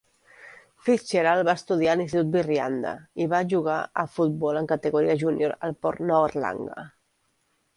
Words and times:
Fitzgerald 0.85 1.49
va 1.49 1.53
estudiar 1.59 1.91
a 1.91 1.99
l'Institut 1.99 2.37
Wirreanda 2.37 2.93
i 3.25 3.27
va 3.35 3.43
jugar 3.53 3.77
a 4.05 4.09
futbol 4.17 4.59
en 4.63 4.71
categoria 4.73 5.17
júnior 5.25 5.55
al 5.69 5.77
Port 5.87 6.05
Noarlunga. 6.13 6.89